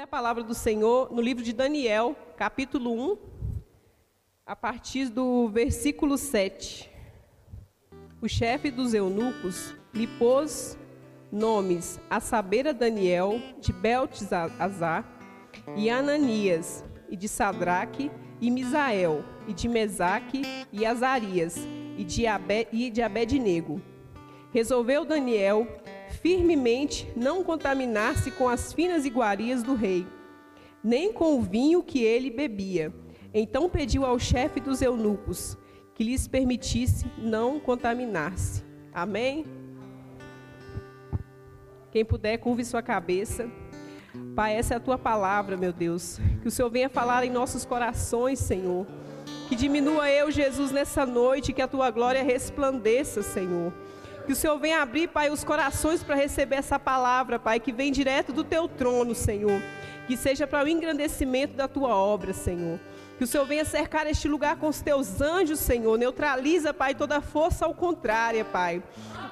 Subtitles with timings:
[0.00, 3.18] ler a palavra do Senhor no livro de Daniel, capítulo 1,
[4.46, 6.90] a partir do versículo 7.
[8.22, 10.78] O chefe dos eunucos lhe pôs
[11.30, 15.04] nomes, a saber a Daniel, de Beltesazar,
[15.76, 20.40] e Ananias, e de Sadraque, e Misael, e de Mesaque,
[20.72, 21.58] e Azarias,
[21.98, 23.82] e de, Abe, e de Abednego.
[24.50, 25.68] Resolveu Daniel
[26.10, 30.06] firmemente não contaminar-se com as finas iguarias do rei,
[30.82, 32.92] nem com o vinho que ele bebia.
[33.32, 35.56] Então pediu ao chefe dos eunucos
[35.94, 38.64] que lhes permitisse não contaminar-se.
[38.92, 39.44] Amém?
[41.90, 43.50] Quem puder, curve sua cabeça.
[44.34, 46.20] Pai, essa é a tua palavra, meu Deus.
[46.40, 48.86] Que o Senhor venha falar em nossos corações, Senhor.
[49.48, 53.72] Que diminua eu, Jesus, nessa noite, que a tua glória resplandeça, Senhor.
[54.30, 57.90] Que o Senhor venha abrir, Pai, os corações para receber essa palavra, Pai, que vem
[57.90, 59.60] direto do teu trono, Senhor.
[60.06, 62.78] Que seja para o engrandecimento da tua obra, Senhor.
[63.18, 65.98] Que o Senhor venha cercar este lugar com os teus anjos, Senhor.
[65.98, 68.80] Neutraliza, Pai, toda força ao contrária, Pai.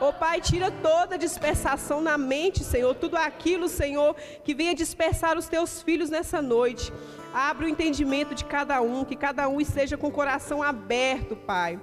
[0.00, 2.92] Ô oh, Pai, tira toda dispersação na mente, Senhor.
[2.96, 6.92] Tudo aquilo, Senhor, que venha dispersar os teus filhos nessa noite.
[7.32, 11.78] Abre o entendimento de cada um, que cada um esteja com o coração aberto, Pai.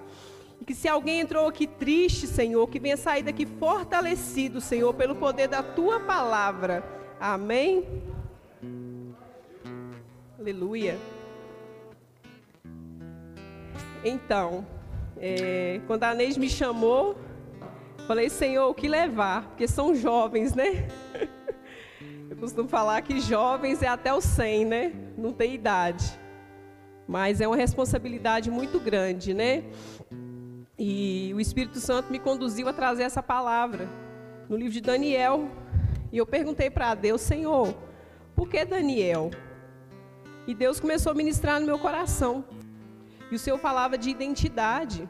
[0.65, 5.47] Que se alguém entrou aqui triste, Senhor, que venha sair daqui fortalecido, Senhor, pelo poder
[5.47, 6.83] da tua palavra.
[7.19, 7.85] Amém.
[10.39, 10.97] Aleluia.
[14.03, 14.65] Então,
[15.17, 17.15] é, quando a Neide me chamou,
[18.07, 19.47] falei, Senhor, o que levar?
[19.49, 20.87] Porque são jovens, né?
[22.29, 24.93] Eu costumo falar que jovens é até o 100, né?
[25.15, 26.05] Não tem idade.
[27.07, 29.63] Mas é uma responsabilidade muito grande, né?
[30.77, 33.87] E o Espírito Santo me conduziu a trazer essa palavra
[34.49, 35.49] no livro de Daniel.
[36.11, 37.73] E eu perguntei para Deus, Senhor,
[38.35, 39.31] por que Daniel?
[40.45, 42.43] E Deus começou a ministrar no meu coração.
[43.31, 45.09] E o Senhor falava de identidade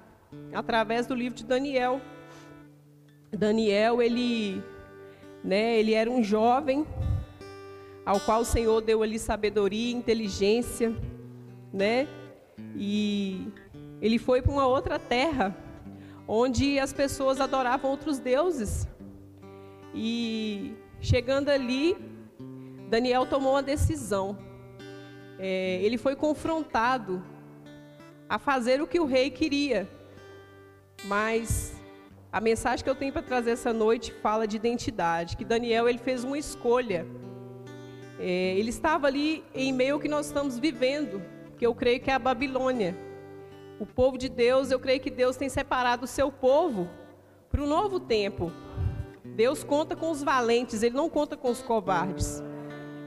[0.54, 2.00] através do livro de Daniel.
[3.32, 4.64] Daniel, ele,
[5.44, 6.86] né, ele era um jovem
[8.06, 10.96] ao qual o Senhor deu ali sabedoria, inteligência,
[11.74, 12.08] né?
[12.76, 13.48] E
[14.06, 15.58] ele foi para uma outra terra
[16.28, 18.88] onde as pessoas adoravam outros deuses.
[19.96, 21.98] E chegando ali,
[22.88, 24.38] Daniel tomou uma decisão.
[25.40, 27.24] É, ele foi confrontado
[28.30, 29.90] a fazer o que o rei queria.
[31.06, 31.74] Mas
[32.32, 35.98] a mensagem que eu tenho para trazer essa noite fala de identidade, que Daniel ele
[35.98, 37.08] fez uma escolha.
[38.20, 41.24] É, ele estava ali em meio ao que nós estamos vivendo,
[41.58, 43.05] que eu creio que é a Babilônia.
[43.80, 46.90] O povo de Deus, eu creio que Deus tem separado o seu povo
[47.50, 48.52] para o novo tempo.
[49.24, 52.42] Deus conta com os valentes, Ele não conta com os covardes.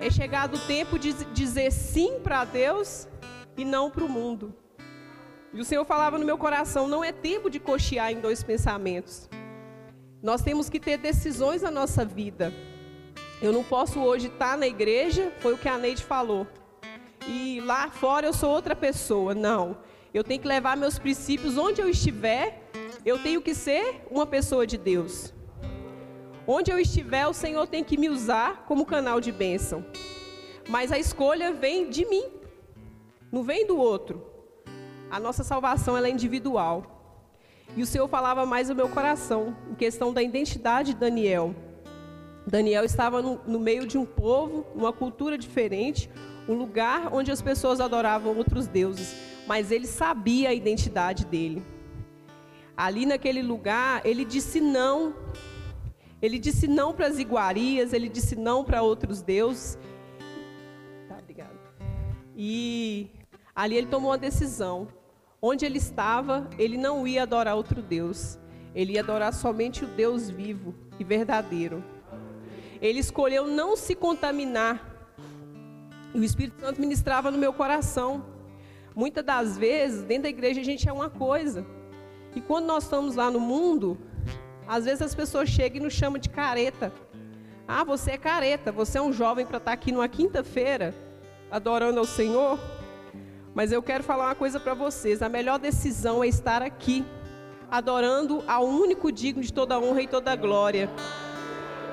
[0.01, 3.09] É chegado o tempo de dizer sim para Deus
[3.57, 4.55] e não para o mundo.
[5.53, 9.29] E o Senhor falava no meu coração: não é tempo de cochear em dois pensamentos.
[10.23, 12.53] Nós temos que ter decisões na nossa vida.
[13.41, 16.47] Eu não posso hoje estar na igreja, foi o que a Neide falou.
[17.27, 19.35] E lá fora eu sou outra pessoa.
[19.35, 19.79] Não.
[20.19, 22.61] Eu tenho que levar meus princípios onde eu estiver.
[23.07, 25.33] Eu tenho que ser uma pessoa de Deus.
[26.45, 29.87] Onde eu estiver, o Senhor tem que me usar como canal de bênção.
[30.69, 32.25] Mas a escolha vem de mim,
[33.31, 34.27] não vem do outro.
[35.09, 36.77] A nossa salvação é individual.
[37.77, 41.55] E o Senhor falava mais no meu coração, em questão da identidade de Daniel.
[42.45, 46.11] Daniel estava no, no meio de um povo, uma cultura diferente,
[46.49, 51.63] um lugar onde as pessoas adoravam outros deuses, mas ele sabia a identidade dele.
[52.77, 55.15] Ali naquele lugar, ele disse não.
[56.21, 59.79] Ele disse não para as iguarias, ele disse não para outros deuses.
[61.09, 61.59] Tá, obrigado.
[62.37, 63.09] E
[63.57, 64.87] ali ele tomou uma decisão.
[65.41, 68.39] Onde ele estava, ele não ia adorar outro Deus.
[68.75, 71.83] Ele ia adorar somente o Deus vivo e verdadeiro.
[72.83, 75.09] Ele escolheu não se contaminar.
[76.13, 78.38] E o Espírito Santo ministrava no meu coração.
[78.99, 81.65] Muitas das vezes, dentro da igreja, a gente é uma coisa.
[82.35, 83.97] E quando nós estamos lá no mundo,
[84.67, 86.93] às vezes as pessoas chegam e nos chamam de careta.
[87.69, 90.93] Ah, você é careta, você é um jovem para estar aqui numa quinta-feira
[91.49, 92.59] adorando ao Senhor.
[93.55, 97.05] Mas eu quero falar uma coisa para vocês: a melhor decisão é estar aqui,
[97.71, 100.91] adorando ao único digno de toda honra e toda glória.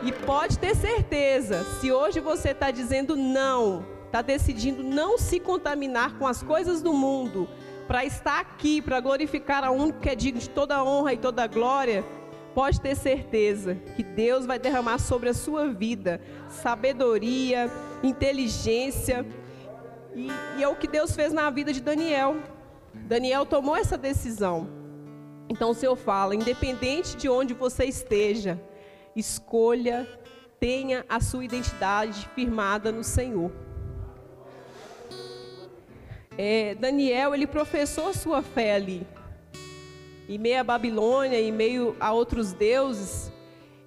[0.02, 3.86] E pode ter certeza, se hoje você está dizendo não,
[4.16, 7.50] está decidindo não se contaminar com as coisas do mundo,
[7.86, 11.46] para estar aqui, para glorificar a único que é digno de toda honra e toda
[11.48, 12.02] glória,
[12.54, 17.70] pode ter certeza que Deus vai derramar sobre a sua vida sabedoria,
[18.02, 19.26] inteligência.
[20.16, 22.38] E, e é o que Deus fez na vida de Daniel.
[22.94, 24.70] Daniel tomou essa decisão.
[25.50, 28.58] Então o Senhor fala: independente de onde você esteja,
[29.14, 30.08] escolha,
[30.58, 33.65] tenha a sua identidade firmada no Senhor.
[36.38, 39.08] É, Daniel, ele professou sua fé ali.
[40.28, 43.32] Em meio à Babilônia, em meio a outros deuses,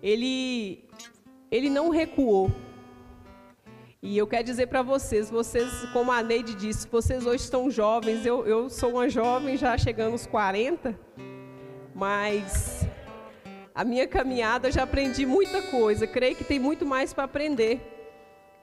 [0.02, 0.84] ele,
[1.50, 2.50] ele não recuou.
[4.00, 8.24] E eu quero dizer para vocês, vocês, como a Neide disse, vocês hoje estão jovens,
[8.24, 10.98] eu, eu sou uma jovem já chegando aos 40,
[11.92, 12.86] mas
[13.74, 17.80] a minha caminhada eu já aprendi muita coisa, creio que tem muito mais para aprender.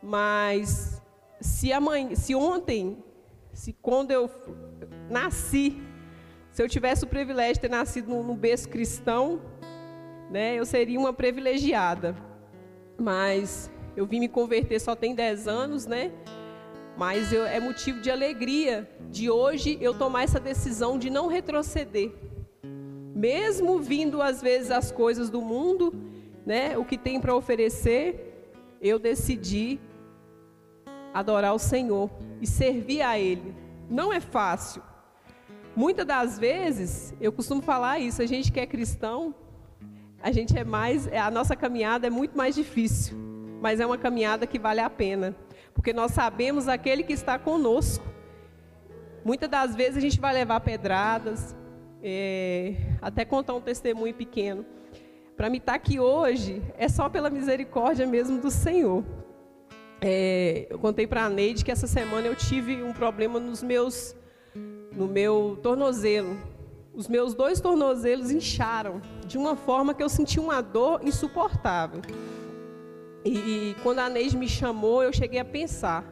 [0.02, 1.02] Mas
[1.42, 3.04] se, amanhã, se ontem
[3.56, 4.30] se quando eu
[5.10, 5.82] nasci,
[6.52, 9.42] se eu tivesse o privilégio de ter nascido no, berço cristão,
[10.30, 12.16] né, eu seria uma privilegiada.
[13.00, 16.12] Mas eu vim me converter só tem 10 anos, né?
[16.98, 22.12] Mas eu, é motivo de alegria de hoje eu tomar essa decisão de não retroceder.
[23.16, 25.94] Mesmo vindo às vezes as coisas do mundo,
[26.46, 28.50] né, o que tem para oferecer,
[28.82, 29.80] eu decidi
[31.16, 33.56] adorar o Senhor e servir a Ele.
[33.90, 34.84] Não é fácil.
[35.74, 39.34] Muitas das vezes, eu costumo falar isso, a gente que é cristão,
[40.22, 43.18] a gente é mais, a nossa caminhada é muito mais difícil,
[43.62, 45.34] mas é uma caminhada que vale a pena,
[45.74, 48.06] porque nós sabemos aquele que está conosco.
[49.24, 51.56] Muitas das vezes a gente vai levar pedradas,
[52.04, 54.66] é, até contar um testemunho pequeno.
[55.38, 59.04] Para mim estar tá aqui hoje é só pela misericórdia mesmo do Senhor.
[60.02, 64.16] É, eu contei para a Neide que essa semana eu tive um problema nos meus,
[64.92, 66.38] no meu tornozelo.
[66.94, 72.02] Os meus dois tornozelos incharam de uma forma que eu senti uma dor insuportável.
[73.24, 76.06] E, e quando a Neide me chamou, eu cheguei a pensar.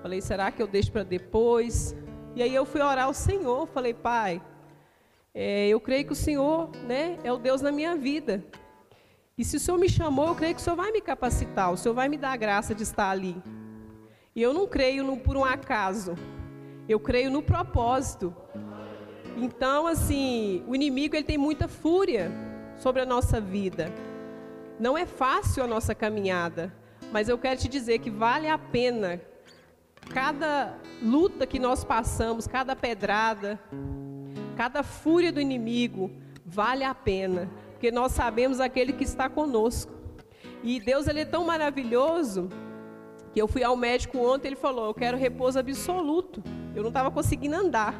[0.00, 1.94] Falei, será que eu deixo para depois?
[2.34, 3.66] E aí eu fui orar ao Senhor.
[3.66, 4.40] Falei, Pai,
[5.34, 8.44] é, eu creio que o Senhor né, é o Deus na minha vida.
[9.40, 11.76] E se o Senhor me chamou, eu creio que o Senhor vai me capacitar, o
[11.78, 13.42] Senhor vai me dar a graça de estar ali.
[14.36, 16.14] E eu não creio no, por um acaso,
[16.86, 18.36] eu creio no propósito.
[19.38, 22.30] Então, assim, o inimigo ele tem muita fúria
[22.76, 23.90] sobre a nossa vida.
[24.78, 26.70] Não é fácil a nossa caminhada,
[27.10, 29.22] mas eu quero te dizer que vale a pena
[30.10, 33.58] cada luta que nós passamos, cada pedrada,
[34.54, 36.10] cada fúria do inimigo,
[36.44, 37.48] vale a pena
[37.80, 39.90] porque nós sabemos aquele que está conosco.
[40.62, 42.50] E Deus ele é tão maravilhoso
[43.32, 46.42] que eu fui ao médico ontem, ele falou: "Eu quero repouso absoluto".
[46.76, 47.94] Eu não estava conseguindo andar.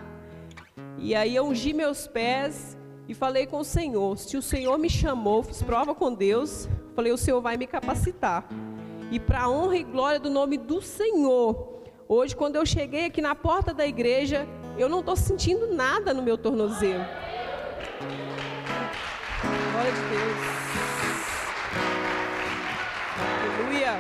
[0.98, 2.76] E aí eu ungi meus pés
[3.08, 7.10] e falei com o Senhor: "Se o Senhor me chamou, fiz prova com Deus, falei:
[7.10, 8.46] o Senhor vai me capacitar".
[9.10, 13.34] E para honra e glória do nome do Senhor, hoje quando eu cheguei aqui na
[13.34, 14.46] porta da igreja,
[14.76, 17.06] eu não estou sentindo nada no meu tornozelo.
[19.80, 20.36] Glória de Deus.
[23.40, 23.92] Aleluia.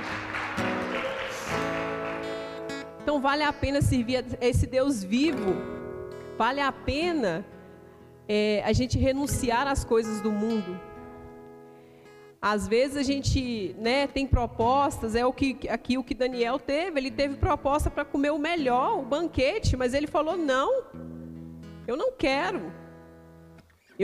[3.02, 5.56] Então vale a pena servir a esse Deus vivo.
[6.36, 7.46] Vale a pena
[8.28, 10.78] é, a gente renunciar às coisas do mundo.
[12.42, 17.00] Às vezes a gente né, tem propostas, é o que aqui o que Daniel teve,
[17.00, 20.84] ele teve proposta para comer o melhor, o banquete, mas ele falou: não,
[21.86, 22.79] eu não quero.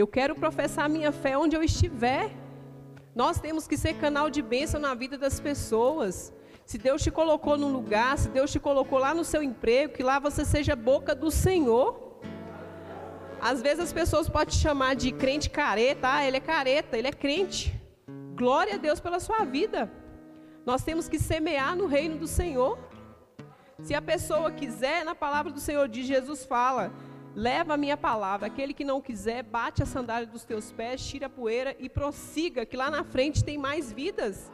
[0.01, 2.29] Eu quero professar a minha fé onde eu estiver.
[3.15, 6.31] Nós temos que ser canal de bênção na vida das pessoas.
[6.67, 10.03] Se Deus te colocou num lugar, se Deus te colocou lá no seu emprego, que
[10.03, 12.21] lá você seja boca do Senhor.
[13.41, 17.07] Às vezes as pessoas podem te chamar de crente careta, ah, ele é careta, ele
[17.07, 17.73] é crente.
[18.35, 19.91] Glória a Deus pela sua vida.
[20.63, 22.77] Nós temos que semear no reino do Senhor.
[23.81, 26.91] Se a pessoa quiser, na palavra do Senhor diz, Jesus fala,
[27.37, 28.47] Leva a minha palavra.
[28.47, 32.65] Aquele que não quiser, bate a sandália dos teus pés, tira a poeira e prossiga,
[32.65, 34.51] que lá na frente tem mais vidas.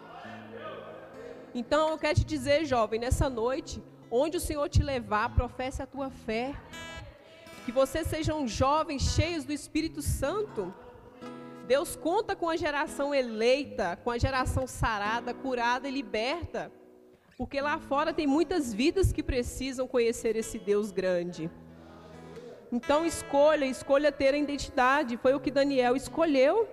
[1.56, 5.86] Então eu quero te dizer, jovem, nessa noite, onde o Senhor te levar, professe a
[5.88, 6.54] tua fé.
[7.64, 10.74] Que vocês sejam jovens cheios do Espírito Santo.
[11.66, 16.70] Deus conta com a geração eleita, com a geração sarada, curada e liberta.
[17.38, 21.50] Porque lá fora tem muitas vidas que precisam conhecer esse Deus grande.
[22.76, 25.16] Então escolha, escolha ter a identidade.
[25.16, 26.68] Foi o que Daniel escolheu.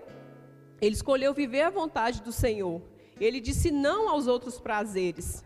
[0.80, 2.80] Ele escolheu viver a vontade do Senhor.
[3.21, 5.45] Ele disse não aos outros prazeres.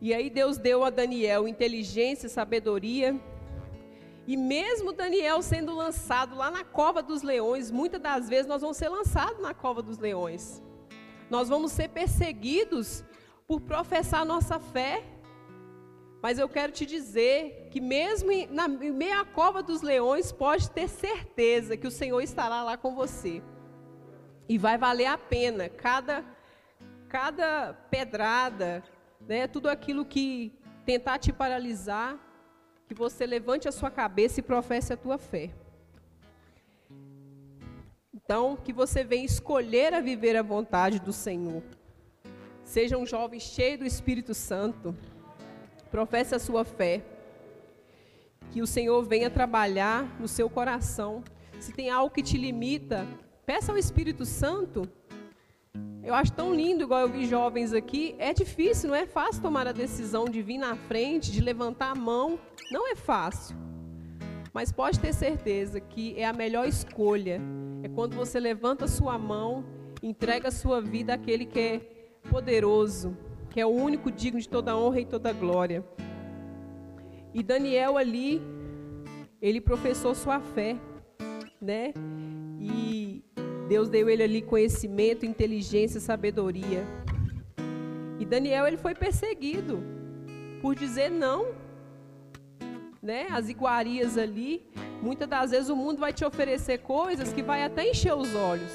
[0.00, 3.20] E aí Deus deu a Daniel inteligência, sabedoria.
[4.24, 8.76] E mesmo Daniel sendo lançado lá na cova dos leões, muitas das vezes nós vamos
[8.76, 10.62] ser lançados na cova dos leões.
[11.28, 13.04] Nós vamos ser perseguidos
[13.48, 15.02] por professar nossa fé.
[16.22, 21.76] Mas eu quero te dizer que mesmo na meia cova dos leões, pode ter certeza
[21.76, 23.42] que o Senhor estará lá com você.
[24.48, 26.24] E vai valer a pena cada
[27.08, 28.82] cada pedrada,
[29.28, 30.50] né, tudo aquilo que
[30.86, 32.18] tentar te paralisar,
[32.86, 35.50] que você levante a sua cabeça e professe a tua fé.
[38.14, 41.62] Então, que você venha escolher a viver a vontade do Senhor.
[42.64, 44.96] Seja um jovem cheio do Espírito Santo.
[45.92, 47.04] Professe a sua fé.
[48.50, 51.22] Que o Senhor venha trabalhar no seu coração.
[51.60, 53.06] Se tem algo que te limita,
[53.46, 54.88] peça ao Espírito Santo.
[56.02, 58.16] Eu acho tão lindo, igual eu vi jovens aqui.
[58.18, 61.94] É difícil, não é fácil tomar a decisão de vir na frente, de levantar a
[61.94, 62.40] mão
[62.72, 63.54] não é fácil,
[64.50, 67.38] mas pode ter certeza que é a melhor escolha.
[67.82, 69.62] É quando você levanta sua mão,
[70.02, 71.78] entrega a sua vida àquele que é
[72.30, 73.14] poderoso,
[73.52, 75.84] que é o único digno de toda honra e toda glória.
[77.34, 78.40] E Daniel ali,
[79.40, 80.76] ele professou sua fé,
[81.60, 81.92] né?
[82.60, 83.22] E
[83.68, 86.84] Deus deu ele ali conhecimento, inteligência, sabedoria.
[88.18, 89.82] E Daniel ele foi perseguido
[90.60, 91.62] por dizer não
[93.02, 94.64] né, as iguarias ali,
[95.02, 98.72] muitas das vezes o mundo vai te oferecer coisas que vai até encher os olhos.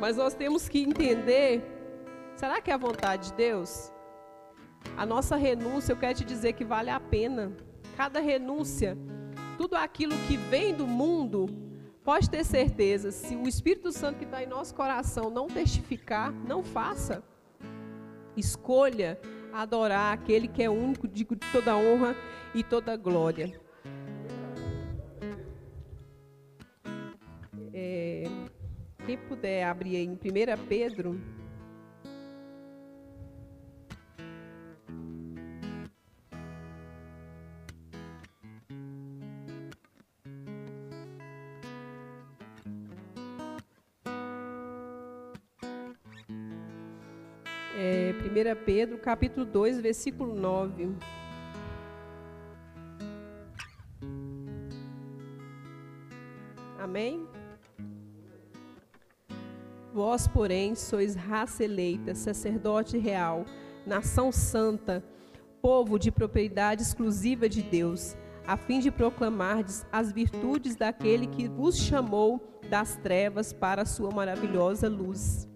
[0.00, 1.62] Mas nós temos que entender,
[2.38, 3.92] será que é a vontade de Deus?
[4.96, 7.52] A nossa renúncia, eu quero te dizer que vale a pena.
[7.96, 8.96] Cada renúncia,
[9.56, 11.46] tudo aquilo que vem do mundo,
[12.04, 16.62] pode ter certeza, se o Espírito Santo que está em nosso coração não testificar, não
[16.62, 17.24] faça.
[18.36, 19.20] Escolha
[19.52, 22.14] adorar aquele que é único, de toda honra
[22.54, 23.60] e toda glória.
[27.74, 28.24] É,
[29.04, 30.16] quem puder abrir em 1
[30.68, 31.20] Pedro.
[47.80, 50.96] É, 1 Pedro, capítulo 2, versículo 9.
[56.76, 57.24] Amém?
[59.94, 63.44] Vós, porém, sois raça eleita, sacerdote real,
[63.86, 65.04] nação santa,
[65.62, 71.78] povo de propriedade exclusiva de Deus, a fim de proclamardes as virtudes daquele que vos
[71.78, 75.48] chamou das trevas para a sua maravilhosa luz.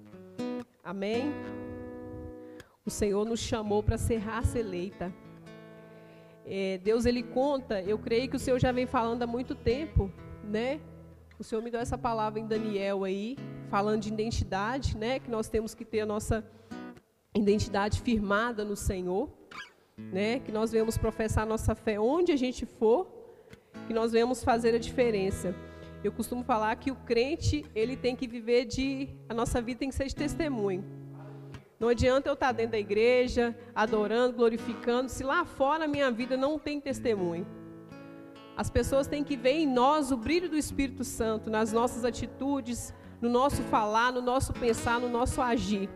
[0.85, 1.33] Amém?
[2.84, 5.14] O Senhor nos chamou para ser raça eleita.
[6.44, 10.10] É, Deus ele conta, eu creio que o Senhor já vem falando há muito tempo,
[10.42, 10.80] né?
[11.38, 13.36] O Senhor me deu essa palavra em Daniel aí,
[13.70, 15.20] falando de identidade, né?
[15.20, 16.44] Que nós temos que ter a nossa
[17.32, 19.30] identidade firmada no Senhor,
[19.96, 20.40] né?
[20.40, 23.06] Que nós venhamos professar a nossa fé onde a gente for,
[23.86, 25.54] que nós venhamos fazer a diferença.
[26.02, 29.88] Eu costumo falar que o crente, ele tem que viver de a nossa vida tem
[29.88, 31.01] que ser de testemunho.
[31.82, 36.36] Não adianta eu estar dentro da igreja, adorando, glorificando, se lá fora a minha vida
[36.36, 37.44] não tem testemunho.
[38.56, 42.94] As pessoas têm que ver em nós o brilho do Espírito Santo, nas nossas atitudes,
[43.20, 45.90] no nosso falar, no nosso pensar, no nosso agir,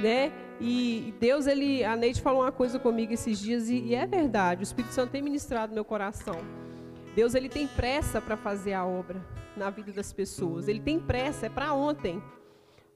[0.00, 0.32] né?
[0.60, 4.62] E Deus, ele, a Neide falou uma coisa comigo esses dias e, e é verdade.
[4.62, 6.40] O Espírito Santo tem ministrado meu coração.
[7.14, 9.24] Deus, ele tem pressa para fazer a obra
[9.56, 10.66] na vida das pessoas.
[10.66, 12.20] Ele tem pressa, é para ontem.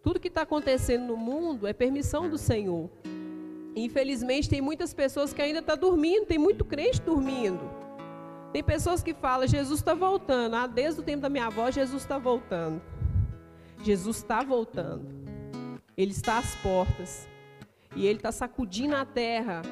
[0.02, 2.88] Tudo que está acontecendo no mundo é permissão do Senhor.
[3.76, 7.60] Infelizmente, tem muitas pessoas que ainda estão tá dormindo, tem muito crente dormindo.
[8.52, 10.56] Tem pessoas que falam, Jesus está voltando.
[10.56, 12.82] Ah, desde o tempo da minha avó, Jesus está voltando.
[13.82, 15.06] Jesus está voltando.
[15.96, 17.28] Ele está às portas.
[17.94, 19.62] E ele está sacudindo a terra.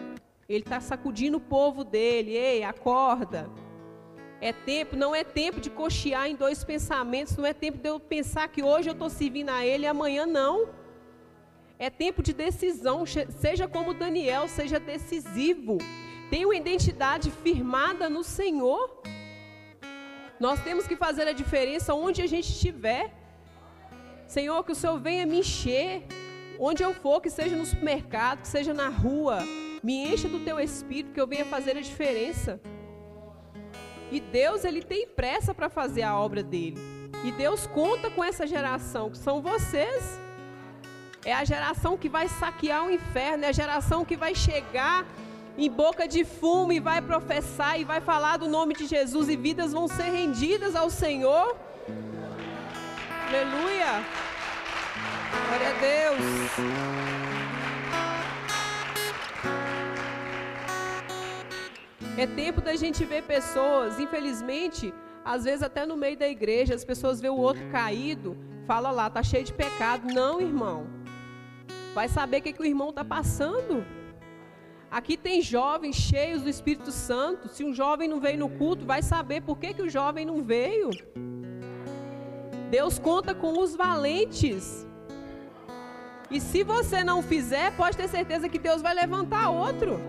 [0.48, 2.32] Ele está sacudindo o povo dele.
[2.32, 3.50] Ei, acorda.
[4.40, 7.36] É tempo, não é tempo de cochear em dois pensamentos.
[7.36, 10.26] Não é tempo de eu pensar que hoje eu estou servindo a ele e amanhã
[10.26, 10.68] não.
[11.78, 13.04] É tempo de decisão.
[13.06, 15.78] Seja como Daniel, seja decisivo
[16.30, 19.02] tem uma identidade firmada no Senhor.
[20.38, 23.12] Nós temos que fazer a diferença onde a gente estiver.
[24.26, 26.02] Senhor, que o Senhor venha me encher.
[26.60, 29.38] Onde eu for, que seja no supermercado, que seja na rua.
[29.82, 32.60] Me encha do teu espírito, que eu venha fazer a diferença.
[34.10, 36.78] E Deus, Ele tem pressa para fazer a obra dele.
[37.24, 40.20] E Deus conta com essa geração, que são vocês.
[41.24, 45.04] É a geração que vai saquear o inferno, é a geração que vai chegar
[45.58, 49.36] em boca de fumo e vai professar e vai falar do nome de Jesus e
[49.36, 51.56] vidas vão ser rendidas ao Senhor.
[53.26, 54.04] Aleluia.
[55.48, 57.17] Glória a Deus.
[62.18, 64.92] É tempo da gente ver pessoas, infelizmente,
[65.24, 69.08] às vezes até no meio da igreja, as pessoas vê o outro caído, fala lá,
[69.08, 70.12] tá cheio de pecado.
[70.12, 70.88] Não, irmão.
[71.94, 73.86] Vai saber o que, que o irmão está passando.
[74.90, 77.46] Aqui tem jovens cheios do Espírito Santo.
[77.46, 80.42] Se um jovem não veio no culto, vai saber por que, que o jovem não
[80.42, 80.90] veio.
[82.68, 84.84] Deus conta com os valentes.
[86.28, 90.00] E se você não fizer, pode ter certeza que Deus vai levantar outro.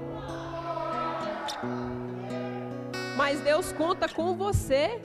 [3.20, 4.98] Mas Deus conta com você.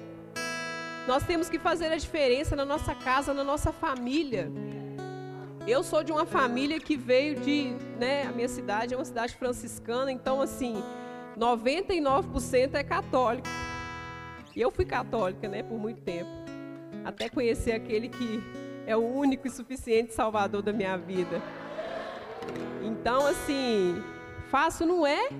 [1.08, 4.52] Nós temos que fazer a diferença na nossa casa, na nossa família.
[5.66, 9.34] Eu sou de uma família que veio de, né, a minha cidade é uma cidade
[9.34, 10.80] franciscana, então assim,
[11.36, 13.48] 99% é católico.
[14.54, 16.30] E eu fui católica, né, por muito tempo.
[17.04, 18.40] Até conhecer aquele que
[18.86, 21.42] é o único e suficiente salvador da minha vida.
[22.80, 24.00] Então, assim,
[24.52, 25.30] fácil não é.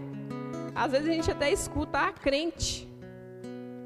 [0.74, 2.88] Às vezes a gente até escuta ah, crente.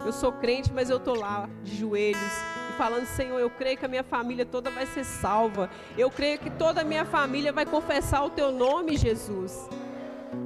[0.05, 2.33] Eu sou crente, mas eu tô lá de joelhos
[2.71, 5.69] e falando, Senhor, eu creio que a minha família toda vai ser salva.
[5.99, 9.69] Eu creio que toda a minha família vai confessar o teu nome, Jesus.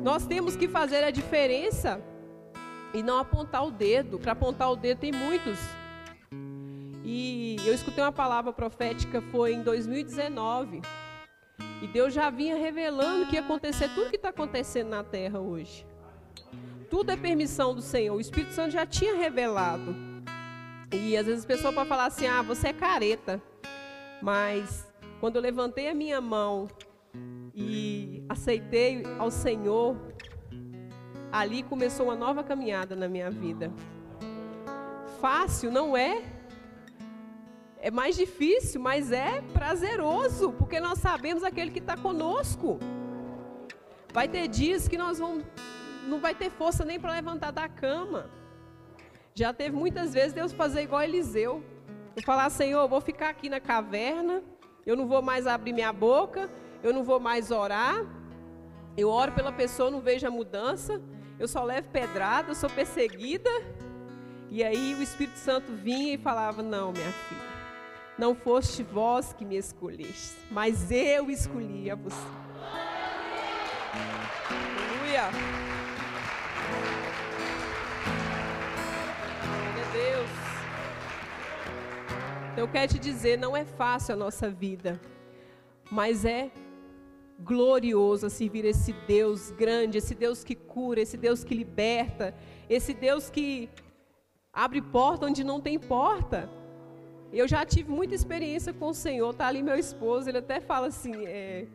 [0.03, 2.01] Nós temos que fazer a diferença
[2.93, 4.19] e não apontar o dedo.
[4.19, 5.59] Para apontar o dedo tem muitos.
[7.05, 10.83] E eu escutei uma palavra profética foi em 2019.
[11.83, 15.87] E Deus já vinha revelando que ia acontecer tudo que está acontecendo na terra hoje
[16.93, 18.15] tudo é permissão do Senhor.
[18.15, 19.97] O Espírito Santo já tinha revelado.
[20.93, 23.41] E às vezes a pessoa pode falar assim: ah, você é careta.
[24.21, 24.87] Mas
[25.19, 26.69] quando eu levantei a minha mão
[27.55, 29.97] e aceitei ao Senhor,
[31.33, 33.73] ali começou uma nova caminhada na minha vida.
[35.19, 36.23] Fácil, não é?
[37.79, 42.79] É mais difícil, mas é prazeroso, porque nós sabemos aquele que está conosco.
[44.13, 45.43] Vai ter dias que nós vamos
[46.09, 48.31] não vai ter força nem para levantar da cama.
[49.35, 51.65] Já teve muitas vezes Deus fazer igual Eliseu.
[52.15, 54.43] Eu falar, Senhor, eu vou ficar aqui na caverna,
[54.85, 56.51] eu não vou mais abrir minha boca,
[56.83, 58.05] eu não vou mais orar.
[58.97, 61.01] Eu oro pela pessoa, não vejo a mudança.
[61.39, 63.51] Eu só levo pedrada, eu sou perseguida.
[64.51, 67.41] E aí o Espírito Santo vinha e falava: Não, minha filha,
[68.19, 72.27] não foste vós que me escolheste, mas eu escolhi a você.
[74.51, 75.62] Aleluia.
[82.55, 85.01] Eu quero te dizer, não é fácil a nossa vida,
[85.91, 86.51] mas é
[87.41, 92.35] glorioso servir esse Deus grande, esse Deus que cura, esse Deus que liberta,
[92.69, 93.71] esse Deus que
[94.53, 96.47] abre porta onde não tem porta.
[97.33, 100.89] Eu já tive muita experiência com o Senhor, tá ali meu esposo, ele até fala
[100.89, 101.67] assim, é,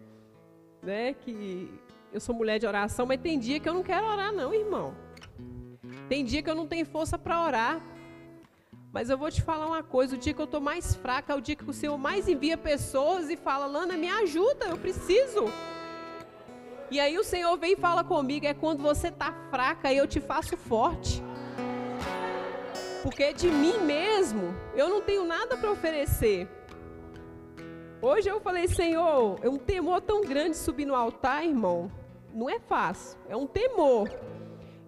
[0.83, 1.71] né, que
[2.13, 4.93] eu sou mulher de oração, mas tem dia que eu não quero orar não, irmão.
[6.07, 7.96] Tem dia que eu não tenho força para orar.
[8.97, 11.36] Mas eu vou te falar uma coisa: o dia que eu estou mais fraca é
[11.36, 15.45] o dia que o Senhor mais envia pessoas e fala, Lana, me ajuda, eu preciso.
[16.89, 20.19] E aí o Senhor vem e fala comigo: é quando você está fraca eu te
[20.19, 21.21] faço forte.
[23.03, 26.49] Porque de mim mesmo eu não tenho nada para oferecer.
[28.01, 31.91] Hoje eu falei, Senhor, é um temor tão grande subir no altar, irmão.
[32.33, 34.10] Não é fácil, é um temor.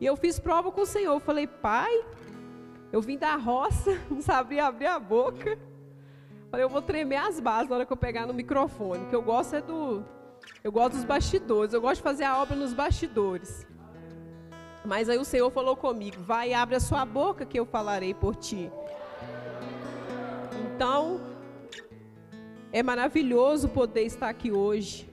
[0.01, 1.13] E eu fiz prova com o Senhor.
[1.13, 1.93] Eu falei, Pai,
[2.91, 5.57] eu vim da roça, não sabia abrir a boca.
[6.49, 9.05] Falei, eu vou tremer as bases na hora que eu pegar no microfone.
[9.07, 10.03] Que eu gosto é do.
[10.63, 11.73] Eu gosto dos bastidores.
[11.73, 13.67] Eu gosto de fazer a obra nos bastidores.
[14.83, 18.35] Mas aí o Senhor falou comigo: vai, abre a sua boca que eu falarei por
[18.35, 18.71] ti.
[20.65, 21.21] Então,
[22.71, 25.07] é maravilhoso poder estar aqui hoje.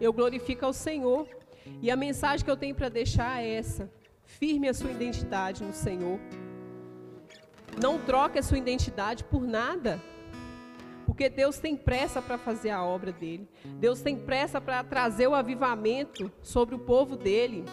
[0.00, 1.26] Eu glorifico ao Senhor.
[1.82, 3.90] E a mensagem que eu tenho para deixar é essa:
[4.22, 6.20] firme a sua identidade no Senhor.
[7.80, 10.00] Não troque a sua identidade por nada.
[11.06, 13.48] Porque Deus tem pressa para fazer a obra dele.
[13.64, 17.64] Deus tem pressa para trazer o avivamento sobre o povo dele.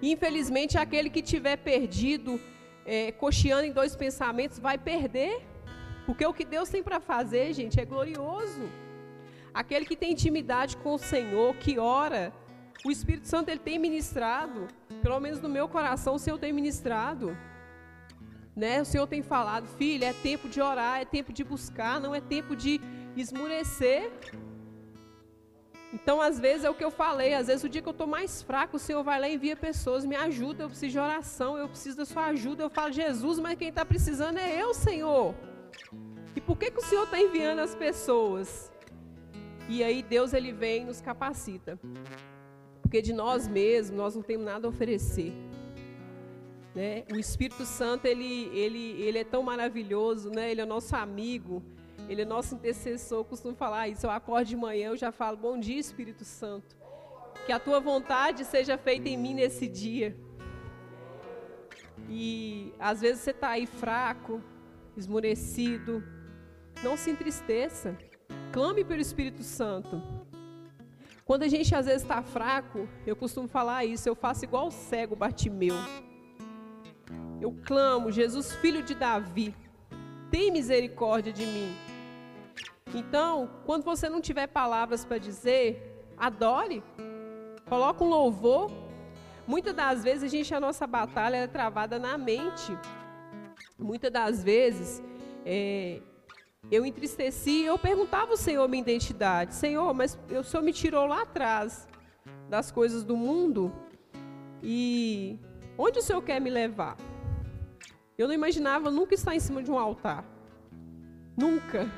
[0.00, 2.40] Infelizmente, aquele que tiver perdido,
[2.84, 5.42] é, cocheando em dois pensamentos, vai perder.
[6.06, 8.68] Porque o que Deus tem para fazer, gente, é glorioso.
[9.54, 12.32] Aquele que tem intimidade com o Senhor, que ora,
[12.84, 14.66] o Espírito Santo ele tem ministrado,
[15.02, 17.36] pelo menos no meu coração, o Senhor tem ministrado.
[18.54, 18.82] Né?
[18.82, 22.20] O Senhor tem falado, filha, é tempo de orar, é tempo de buscar, não é
[22.20, 22.80] tempo de
[23.16, 24.10] esmurecer.
[25.92, 28.06] Então, às vezes, é o que eu falei, às vezes o dia que eu estou
[28.06, 31.58] mais fraco, o Senhor vai lá e envia pessoas, me ajuda, eu preciso de oração,
[31.58, 32.62] eu preciso da sua ajuda.
[32.62, 35.34] Eu falo, Jesus, mas quem está precisando é eu, Senhor.
[36.34, 38.72] E por que, que o Senhor está enviando as pessoas?
[39.68, 41.78] E aí Deus ele vem e nos capacita.
[42.80, 45.32] Porque de nós mesmos nós não temos nada a oferecer.
[46.74, 47.04] Né?
[47.12, 50.50] O Espírito Santo ele, ele, ele é tão maravilhoso, né?
[50.50, 51.62] ele é nosso amigo.
[52.08, 54.06] Ele é nosso intercessor, costumo falar isso.
[54.06, 56.76] Eu acordo de manhã, eu já falo, bom dia, Espírito Santo.
[57.46, 60.16] Que a tua vontade seja feita em mim nesse dia.
[62.08, 64.42] E às vezes você está aí fraco,
[64.96, 66.02] esmorecido.
[66.82, 67.96] Não se entristeça.
[68.52, 70.02] Clame pelo Espírito Santo.
[71.24, 74.70] Quando a gente às vezes está fraco, eu costumo falar isso, eu faço igual o
[74.70, 75.76] cego Bartimeu.
[77.42, 79.52] Eu clamo, Jesus, filho de Davi,
[80.30, 81.74] tem misericórdia de mim.
[82.94, 86.84] Então, quando você não tiver palavras para dizer, adore.
[87.68, 88.70] Coloque um louvor.
[89.44, 92.78] Muitas das vezes a gente a nossa batalha é travada na mente.
[93.76, 95.02] Muitas das vezes
[95.44, 96.00] é,
[96.70, 99.52] eu entristeci, eu perguntava ao Senhor minha identidade.
[99.52, 101.88] Senhor, mas o Senhor me tirou lá atrás
[102.48, 103.72] das coisas do mundo
[104.62, 105.40] e
[105.76, 106.96] onde o Senhor quer me levar?
[108.22, 110.24] Eu não imaginava nunca estar em cima de um altar.
[111.36, 111.90] Nunca.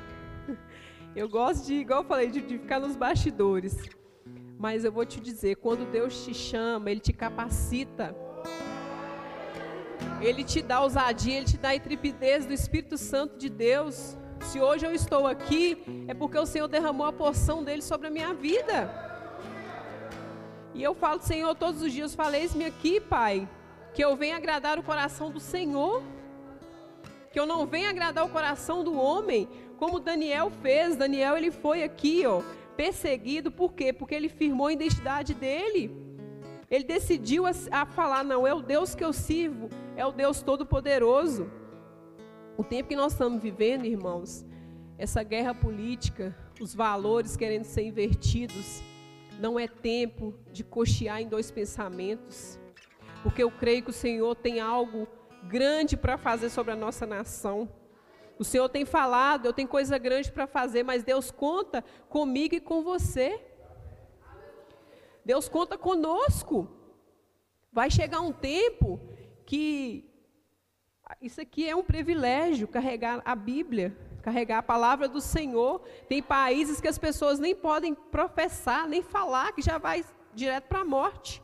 [1.15, 3.77] Eu gosto de, igual eu falei, de, de ficar nos bastidores.
[4.59, 8.17] Mas eu vou te dizer, quando Deus te chama, Ele te capacita.
[10.21, 14.17] Ele te dá ousadia, Ele te dá a intrepidez do Espírito Santo de Deus.
[14.41, 18.11] Se hoje eu estou aqui, é porque o Senhor derramou a porção dele sobre a
[18.11, 18.91] minha vida.
[20.75, 23.49] E eu falo, Senhor, todos os dias, falei-me aqui, Pai,
[23.95, 26.03] que eu venha agradar o coração do Senhor,
[27.35, 30.95] que eu não venha agradar o coração do homem, como Daniel fez.
[30.95, 32.41] Daniel ele foi aqui, ó,
[32.77, 33.93] perseguido, por quê?
[33.93, 35.91] Porque ele firmou a identidade dele.
[36.71, 40.43] Ele decidiu a, a falar: não, é o Deus que eu sirvo, é o Deus
[40.43, 41.51] Todo-Poderoso.
[42.57, 44.47] O tempo que nós estamos vivendo, irmãos,
[44.97, 48.81] essa guerra política, os valores querendo ser invertidos,
[49.41, 52.61] não é tempo de cochear em dois pensamentos,
[53.25, 55.09] porque eu creio que o Senhor tem algo
[55.49, 57.69] grande para fazer sobre a nossa nação.
[58.39, 62.61] O Senhor tem falado, eu tenho coisa grande para fazer, mas Deus conta comigo e
[62.61, 63.41] com você.
[65.25, 66.69] Deus conta conosco.
[67.73, 69.01] Vai chegar um tempo
[69.47, 70.11] que
[71.21, 75.81] isso aqui é um privilégio carregar a Bíblia, carregar a palavra do Senhor.
[76.09, 80.05] Tem países que as pessoas nem podem professar, nem falar, que já vai
[80.35, 81.44] direto para a morte.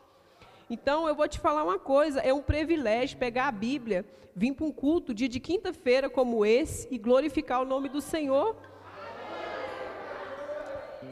[0.71, 4.65] Então eu vou te falar uma coisa: é um privilégio pegar a Bíblia, vir para
[4.65, 8.55] um culto dia de quinta-feira como esse e glorificar o nome do Senhor.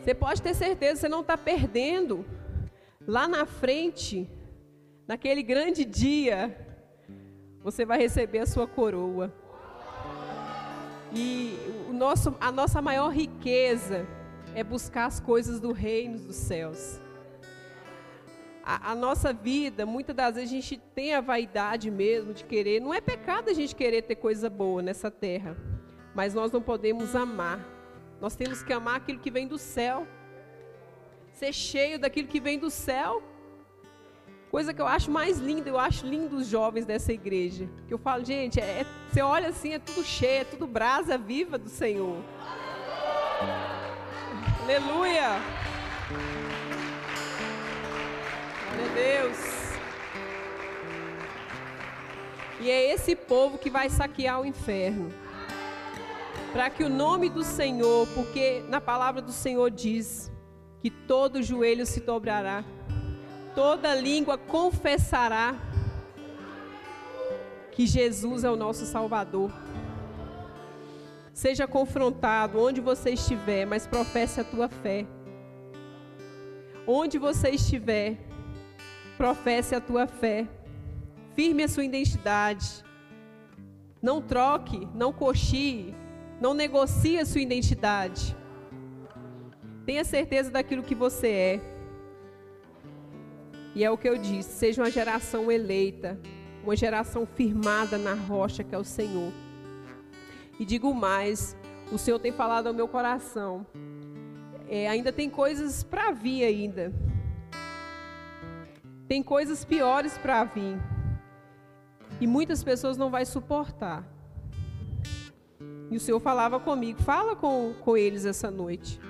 [0.02, 2.26] Você pode ter certeza, você não está perdendo.
[3.06, 4.30] Lá na frente,
[5.06, 6.56] naquele grande dia,
[7.62, 9.34] você vai receber a sua coroa.
[11.14, 11.58] E
[11.90, 14.08] o nosso, a nossa maior riqueza
[14.56, 17.02] é buscar as coisas do reino dos céus
[18.70, 22.80] a, a, nossa vida, muitas das vezes a gente tem a vaidade mesmo de querer.
[22.80, 25.58] Não é pecado a gente querer ter coisa boa nessa terra,
[26.14, 27.66] mas nós não podemos amar.
[28.22, 30.06] Nós temos que amar aquilo que vem do céu,
[31.34, 33.24] ser cheio daquilo que vem do céu.
[34.52, 37.68] Coisa que eu acho mais linda, eu acho lindo os jovens dessa igreja.
[37.88, 41.18] Que eu falo, gente, é, é, você olha assim, é tudo cheio, é tudo brasa
[41.18, 42.24] viva do Senhor.
[44.62, 45.40] Aleluia!
[49.00, 49.38] Deus.
[52.60, 55.14] E é esse povo que vai saquear o inferno.
[56.52, 60.30] Para que o nome do Senhor, porque na palavra do Senhor diz
[60.82, 62.66] que todo joelho se dobrará,
[63.56, 65.56] toda língua confessará
[67.72, 69.52] que Jesus é o nosso Salvador.
[71.32, 75.06] Seja confrontado onde você estiver, mas professe a tua fé.
[76.86, 78.29] Onde você estiver,
[79.20, 80.48] professe a tua fé,
[81.36, 82.86] firme a sua identidade.
[84.02, 85.94] Não troque, não cochie,
[86.40, 88.34] não negocie a sua identidade.
[89.86, 91.62] Tenha certeza daquilo que você é.
[93.76, 96.18] E é o que eu disse: seja uma geração eleita,
[96.64, 99.34] uma geração firmada na rocha que é o Senhor.
[100.58, 101.58] E digo mais:
[101.92, 103.68] o Senhor tem falado ao meu coração.
[104.70, 106.94] É, ainda tem coisas para vir ainda.
[109.10, 110.78] Tem coisas piores para vir.
[112.22, 114.08] E muitas pessoas não vai suportar.
[115.90, 119.02] E o Senhor falava comigo, fala com, com eles essa noite.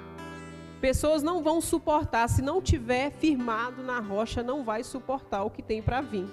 [0.79, 5.61] Pessoas não vão suportar, se não tiver firmado na rocha, não vai suportar o que
[5.61, 6.25] tem para vir.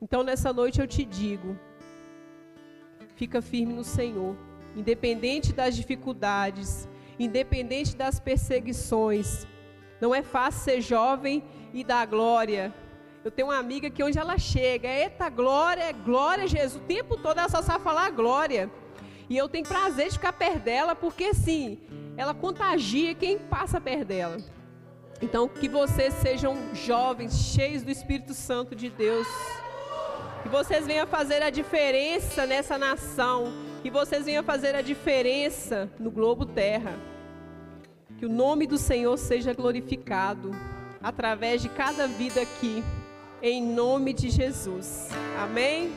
[0.00, 1.58] Então nessa noite eu te digo,
[3.16, 4.36] fica firme no Senhor,
[4.76, 9.44] independente das dificuldades, independente das perseguições.
[10.00, 12.72] Não é fácil ser jovem e dar glória.
[13.22, 17.38] Eu tenho uma amiga que onde ela chega, eita glória, glória Jesus, o tempo todo
[17.38, 18.70] ela só sabe falar glória.
[19.28, 21.78] E eu tenho prazer de ficar perto dela, porque sim,
[22.16, 24.38] ela contagia quem passa perto dela.
[25.22, 29.28] Então, que vocês sejam jovens, cheios do Espírito Santo de Deus.
[30.42, 33.52] Que vocês venham fazer a diferença nessa nação.
[33.82, 36.98] Que vocês venham fazer a diferença no globo terra.
[38.20, 40.50] Que o nome do Senhor seja glorificado
[41.02, 42.84] através de cada vida aqui.
[43.40, 45.08] Em nome de Jesus.
[45.38, 45.90] Amém?